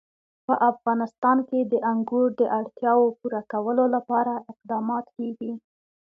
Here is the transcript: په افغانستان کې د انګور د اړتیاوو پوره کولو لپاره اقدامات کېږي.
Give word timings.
په 0.45 0.53
افغانستان 0.71 1.37
کې 1.49 1.59
د 1.71 1.73
انګور 1.91 2.27
د 2.39 2.41
اړتیاوو 2.59 3.15
پوره 3.19 3.41
کولو 3.51 3.85
لپاره 3.95 4.33
اقدامات 4.51 5.05
کېږي. 5.17 5.51